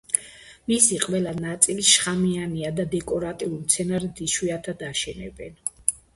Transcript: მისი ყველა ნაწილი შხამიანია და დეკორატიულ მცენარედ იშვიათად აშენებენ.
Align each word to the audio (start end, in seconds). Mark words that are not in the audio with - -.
მისი 0.69 0.95
ყველა 1.03 1.33
ნაწილი 1.41 1.85
შხამიანია 1.89 2.73
და 2.81 2.87
დეკორატიულ 2.95 3.53
მცენარედ 3.61 4.25
იშვიათად 4.31 4.85
აშენებენ. 4.91 5.63